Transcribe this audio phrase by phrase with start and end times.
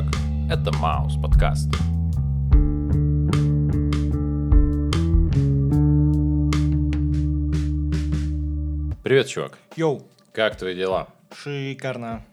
[0.00, 0.14] Как?
[0.50, 1.68] Это Маус подкаст.
[9.02, 9.58] Привет, чувак.
[9.76, 10.02] Йоу,
[10.32, 11.08] Как твои дела?
[11.32, 12.24] шикарно.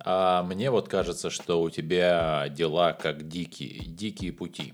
[0.00, 4.72] А мне вот кажется, что у тебя дела как дикие, дикие пути.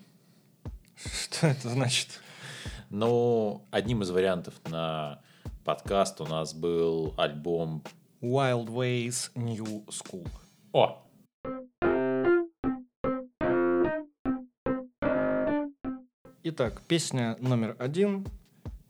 [0.97, 2.21] Что это значит?
[2.91, 5.21] Ну, одним из вариантов на
[5.65, 7.83] подкаст у нас был альбом...
[8.21, 10.29] Wild Ways New School.
[10.73, 11.04] О!
[16.47, 18.27] Итак, песня номер один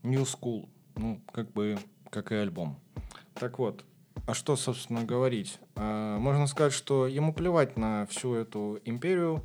[0.03, 0.67] New School.
[0.95, 2.77] Ну, как бы, как и альбом.
[3.33, 3.85] Так вот,
[4.27, 5.57] а что, собственно, говорить?
[5.77, 9.41] А, можно сказать, что ему плевать на всю эту империю,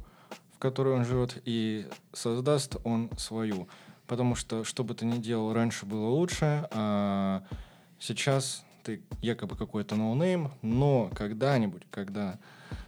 [0.56, 3.69] в которой он живет, и создаст он свою.
[4.08, 7.44] Потому что, что бы ты ни делал, раньше было лучше, а
[8.00, 12.41] сейчас ты якобы какой-то no-name, но когда-нибудь, когда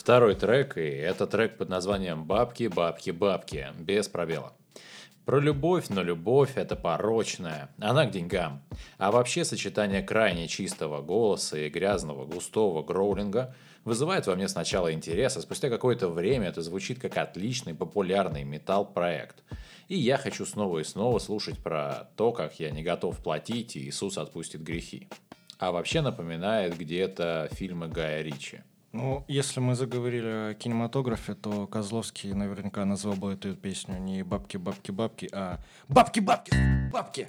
[0.00, 4.54] Второй трек, и это трек под названием «Бабки, бабки, бабки», без пробела.
[5.26, 8.62] Про любовь, но любовь это порочная, она к деньгам.
[8.96, 15.36] А вообще сочетание крайне чистого голоса и грязного густого гроулинга вызывает во мне сначала интерес,
[15.36, 19.42] а спустя какое-то время это звучит как отличный популярный металл-проект.
[19.88, 23.80] И я хочу снова и снова слушать про то, как я не готов платить, и
[23.80, 25.08] Иисус отпустит грехи.
[25.58, 28.62] А вообще напоминает где-то фильмы Гая Ричи.
[28.92, 34.56] Ну, если мы заговорили о кинематографе, то Козловский наверняка назвал бы эту песню не «Бабки,
[34.56, 36.52] бабки, бабки», а «Бабки, бабки,
[36.90, 37.28] бабки».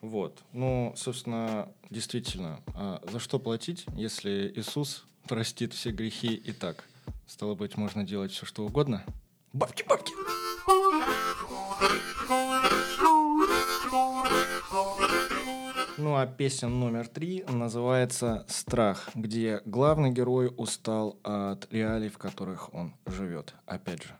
[0.00, 0.38] Вот.
[0.52, 6.84] Ну, собственно, действительно, а за что платить, если Иисус простит все грехи и так?
[7.26, 9.04] Стало быть, можно делать все, что угодно?
[9.52, 9.84] Бабки,
[15.98, 22.74] Ну а песня номер три называется «Страх», где главный герой устал от реалий, в которых
[22.74, 23.54] он живет.
[23.64, 24.10] Опять же,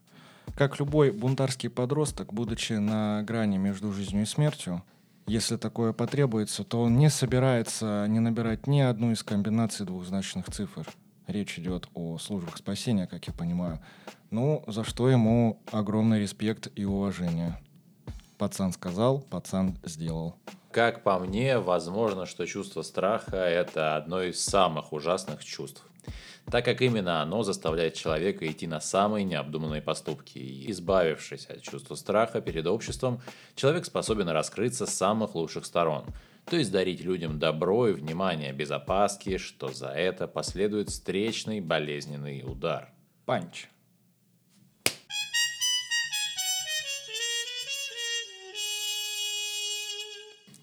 [0.55, 4.83] как любой бунтарский подросток, будучи на грани между жизнью и смертью,
[5.27, 10.89] если такое потребуется, то он не собирается не набирать ни одну из комбинаций двухзначных цифр.
[11.27, 13.81] Речь идет о службах спасения, как я понимаю.
[14.31, 17.61] Ну, за что ему огромный респект и уважение.
[18.39, 20.37] Пацан сказал, пацан сделал.
[20.77, 25.83] Как по мне, возможно, что чувство страха– это одно из самых ужасных чувств.
[26.51, 30.37] Так как именно оно заставляет человека идти на самые необдуманные поступки.
[30.37, 33.23] И избавившись от чувства страха перед обществом,
[33.55, 36.05] человек способен раскрыться с самых лучших сторон.
[36.45, 42.43] То есть дарить людям добро и внимание без опаски, что за это последует встречный болезненный
[42.45, 42.93] удар.
[43.25, 43.69] Панч.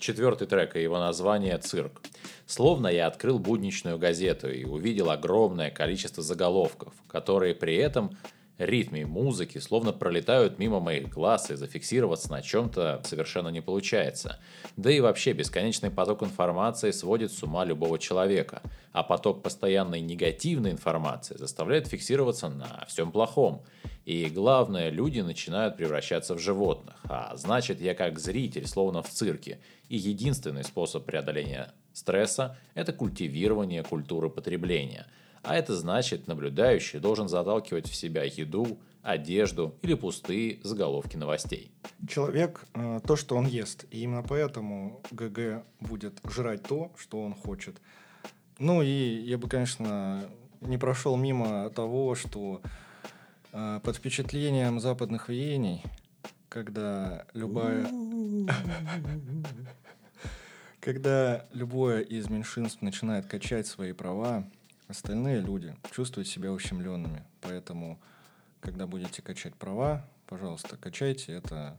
[0.03, 2.01] Четвертый трек и его название «Цирк».
[2.45, 8.17] Словно я открыл будничную газету и увидел огромное количество заголовков, которые при этом
[8.65, 14.39] ритме музыки словно пролетают мимо моих глаз и зафиксироваться на чем-то совершенно не получается.
[14.77, 20.71] Да и вообще бесконечный поток информации сводит с ума любого человека, а поток постоянной негативной
[20.71, 23.63] информации заставляет фиксироваться на всем плохом.
[24.05, 29.59] И главное, люди начинают превращаться в животных, а значит я как зритель словно в цирке,
[29.87, 35.07] и единственный способ преодоления стресса– это культивирование культуры потребления–
[35.43, 41.71] а это значит, наблюдающий должен заталкивать в себя еду, одежду или пустые заголовки новостей.
[42.07, 43.85] Человек э, то, что он ест.
[43.91, 47.81] И именно поэтому ГГ будет жрать то, что он хочет.
[48.59, 50.29] Ну и я бы, конечно,
[50.61, 52.61] не прошел мимо того, что
[53.51, 55.83] э, под впечатлением западных веяний,
[56.47, 57.87] когда любая...
[60.79, 64.43] Когда любое из меньшинств начинает качать свои права,
[64.87, 67.23] Остальные люди чувствуют себя ущемленными.
[67.41, 67.99] Поэтому,
[68.59, 71.77] когда будете качать права, пожалуйста, качайте это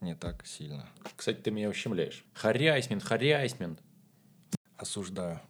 [0.00, 0.88] не так сильно.
[1.16, 2.24] Кстати, ты меня ущемляешь.
[2.34, 3.80] Харясмент, харясмент.
[4.76, 5.40] Осуждаю.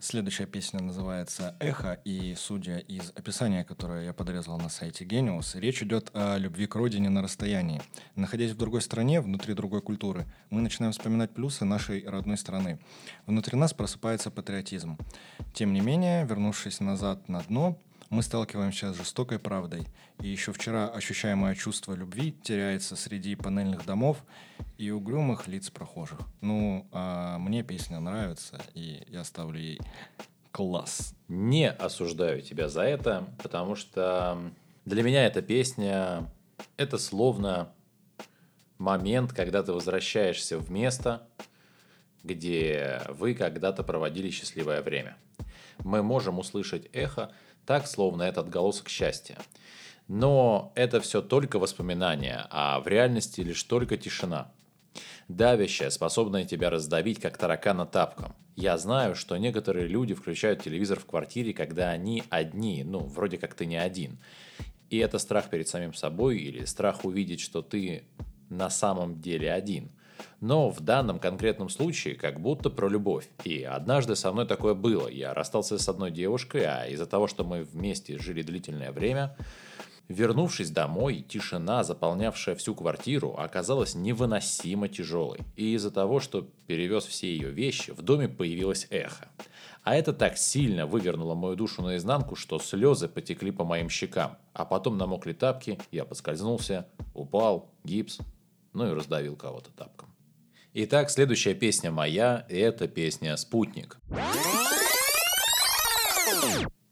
[0.00, 5.82] Следующая песня называется «Эхо», и, судя из описания, которое я подрезал на сайте Genius, речь
[5.82, 7.82] идет о любви к родине на расстоянии.
[8.14, 12.78] Находясь в другой стране, внутри другой культуры, мы начинаем вспоминать плюсы нашей родной страны.
[13.26, 14.96] Внутри нас просыпается патриотизм.
[15.52, 17.76] Тем не менее, вернувшись назад на дно,
[18.10, 19.86] мы сталкиваемся с жестокой правдой.
[20.20, 24.24] И еще вчера ощущаемое чувство любви теряется среди панельных домов
[24.78, 26.20] и угрюмых лиц прохожих.
[26.40, 29.80] Ну, а мне песня нравится, и я ставлю ей
[30.52, 31.14] класс.
[31.28, 34.52] Не осуждаю тебя за это, потому что
[34.84, 36.30] для меня эта песня–
[36.76, 37.72] это словно
[38.76, 41.26] момент, когда ты возвращаешься в место,
[42.22, 45.16] где вы когда-то проводили счастливое время.
[45.78, 47.32] Мы можем услышать эхо
[47.64, 49.38] так, словно это отголосок счастья.
[50.06, 54.52] Но это все только воспоминания, а в реальности лишь только тишина.
[55.28, 58.34] Давящая, способная тебя раздавить, как таракана тапком.
[58.56, 63.54] Я знаю, что некоторые люди включают телевизор в квартире, когда они одни, ну, вроде как
[63.54, 64.18] ты не один.
[64.88, 68.04] И это страх перед самим собой или страх увидеть, что ты
[68.48, 69.90] на самом деле один.
[70.40, 73.28] Но в данном конкретном случае как будто про любовь.
[73.44, 75.08] И однажды со мной такое было.
[75.08, 79.36] Я расстался с одной девушкой, а из-за того, что мы вместе жили длительное время,
[80.08, 85.40] Вернувшись домой, тишина, заполнявшая всю квартиру, оказалась невыносимо тяжелой.
[85.54, 89.28] И из-за того, что перевез все ее вещи, в доме появилось эхо.
[89.82, 94.38] А это так сильно вывернуло мою душу наизнанку, что слезы потекли по моим щекам.
[94.54, 98.18] А потом намокли тапки, я поскользнулся, упал, гипс,
[98.72, 100.08] ну и раздавил кого-то тапком.
[100.72, 103.98] Итак, следующая песня моя, и это песня «Спутник».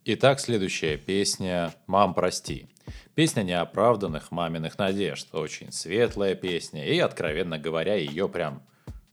[0.05, 2.69] Итак, следующая песня «Мам, прости».
[3.15, 5.35] Песня неоправданных маминых надежд.
[5.35, 8.63] Очень светлая песня, и, откровенно говоря, ее прям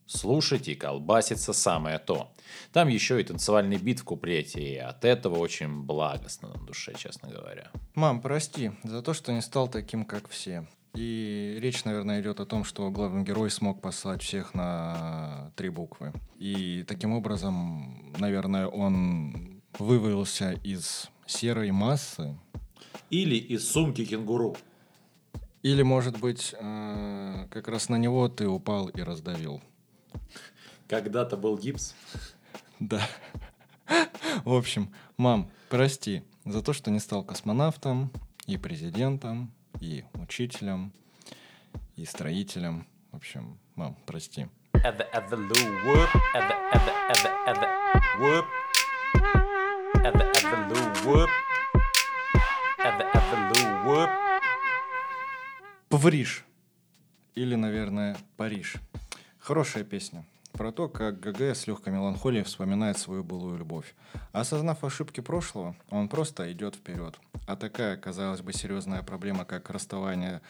[0.06, 2.32] слушать и колбаситься самое то.
[2.72, 7.30] Там еще и танцевальный бит в куплете, и от этого очень благостно на душе, честно
[7.30, 7.72] говоря.
[7.96, 10.68] Мам, прости за то, что не стал таким, как все.
[10.96, 16.14] И речь, наверное, идет о том, что главный герой смог послать всех на три буквы.
[16.38, 22.38] И таким образом, наверное, он вывалился из серой массы.
[23.10, 24.56] Или из сумки кенгуру.
[25.62, 29.62] Или, может быть, э, как раз на него ты упал и раздавил.
[30.88, 31.96] Когда-то был гипс.
[32.80, 33.02] Да.
[34.46, 38.12] В общем, мам, прости за то, что не стал космонавтом
[38.46, 40.92] и президентом, и учителем,
[41.96, 42.86] и строителем.
[43.12, 44.48] В общем, мам, прости.
[56.24, 56.46] Париж.
[57.36, 58.76] Или, наверное, Париж.
[59.40, 60.26] Хорошая песня.
[60.52, 63.96] Про то, как ГГ с легкой меланхолией вспоминает свою былую любовь.
[64.32, 67.20] Осознав ошибки прошлого, он просто идет вперед.
[67.48, 70.42] А такая, казалось бы, серьезная проблема, как расставание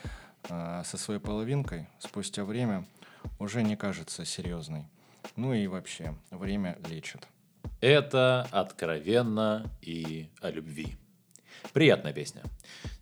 [0.49, 2.85] э, со своей половинкой, спустя время
[3.39, 4.85] уже не кажется серьезной.
[5.35, 7.27] Ну и вообще, время лечит.
[7.79, 10.97] Это откровенно и о любви.
[11.73, 12.43] Приятная песня.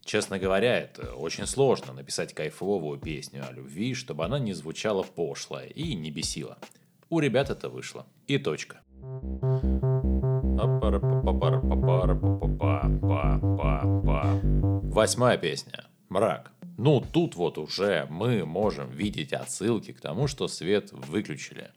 [0.03, 5.61] Честно говоря, это очень сложно написать кайфовую песню о любви, чтобы она не звучала пошло
[5.61, 6.57] и не бесила.
[7.09, 8.05] У ребят это вышло.
[8.27, 8.81] И точка.
[14.93, 15.85] Восьмая песня.
[16.09, 16.51] Мрак.
[16.77, 21.71] Ну, тут вот уже мы можем видеть отсылки к тому, что свет выключили.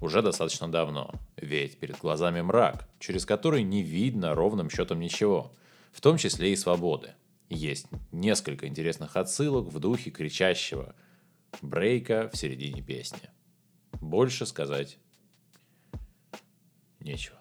[0.00, 1.10] Уже достаточно давно.
[1.36, 5.52] Ведь перед глазами мрак, через который не видно ровным счетом ничего.
[5.92, 7.14] В том числе и свободы.
[7.48, 10.94] Есть несколько интересных отсылок в духе кричащего
[11.60, 13.30] брейка в середине песни.
[14.00, 14.98] Больше сказать
[17.00, 17.38] нечего.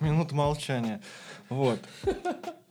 [0.00, 1.00] Минут молчания.
[1.48, 1.78] Вот.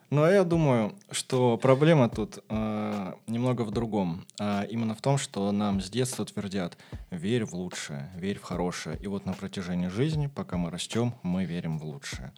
[0.10, 4.26] Но я думаю, что проблема тут э, немного в другом.
[4.38, 6.78] А именно в том, что нам с детства твердят
[7.10, 8.98] «верь в лучшее, верь в хорошее».
[9.00, 12.34] И вот на протяжении жизни, пока мы растем, мы верим в лучшее.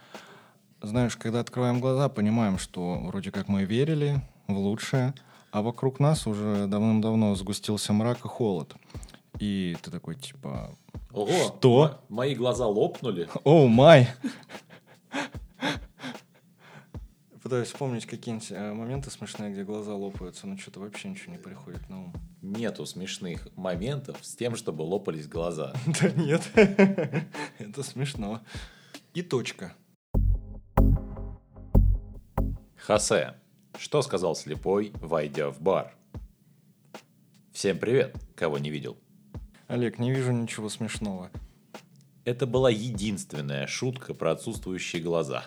[0.84, 5.13] Знаешь, когда открываем глаза, понимаем, что вроде как мы верили в лучшее,
[5.52, 8.75] а вокруг нас уже давным-давно сгустился мрак и холод.
[9.40, 10.75] И ты такой, типа,
[11.13, 12.02] Ого, что?
[12.10, 13.30] Мои глаза лопнули.
[13.46, 14.10] О, май!
[17.42, 21.90] Пытаюсь вспомнить какие-нибудь э, моменты смешные, где глаза лопаются, но что-то вообще ничего не приходит
[21.90, 22.13] на ум.
[22.42, 25.74] Нету смешных моментов с тем, чтобы лопались глаза.
[26.02, 26.42] Да нет,
[27.58, 28.42] это смешно.
[29.13, 29.74] И точка.
[32.86, 33.36] Хосе.
[33.78, 35.96] Что сказал слепой, войдя в бар?
[37.54, 38.98] Всем привет, кого не видел.
[39.70, 41.32] Олег, не вижу ничего смешного.
[42.25, 45.46] Это была единственная шутка про отсутствующие глаза.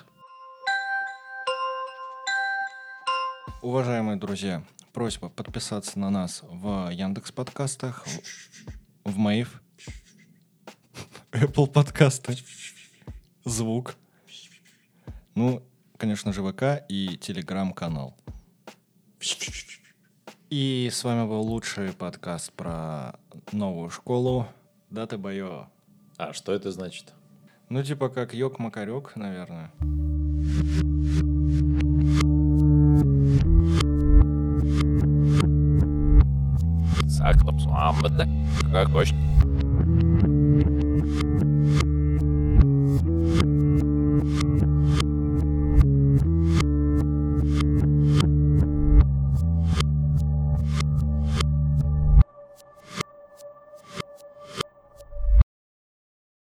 [3.61, 4.65] Уважаемые друзья,
[4.95, 8.07] просьба подписаться на нас в Яндекс подкастах,
[9.05, 9.61] в Мэйв,
[11.33, 12.35] Apple подкасты,
[13.45, 13.95] звук,
[15.35, 15.63] ну,
[15.97, 18.17] конечно же, ВК и Телеграм-канал.
[20.51, 23.19] И с вами был лучший подкаст про
[23.53, 24.47] новую школу
[24.91, 25.69] Дата Байо.
[26.17, 27.13] А что это значит?
[27.69, 29.73] Ну, типа как Йок-Макарек, наверное.
[38.73, 39.15] Как хочешь.